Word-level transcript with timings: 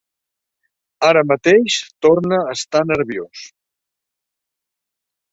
Ara 1.09 1.21
mateix 1.31 1.75
torna 2.05 2.39
a 2.45 2.55
estar 2.59 2.81
nerviós. 2.93 3.43